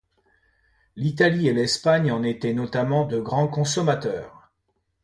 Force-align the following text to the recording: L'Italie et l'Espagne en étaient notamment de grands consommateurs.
L'Italie 0.95 1.47
et 1.47 1.53
l'Espagne 1.53 2.11
en 2.11 2.23
étaient 2.23 2.53
notamment 2.53 3.05
de 3.05 3.19
grands 3.19 3.47
consommateurs. 3.47 4.51